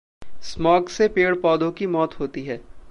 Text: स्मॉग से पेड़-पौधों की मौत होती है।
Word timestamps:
स्मॉग 0.43 0.89
से 0.89 1.07
पेड़-पौधों 1.07 1.71
की 1.71 1.87
मौत 1.87 2.19
होती 2.19 2.43
है। 2.43 2.61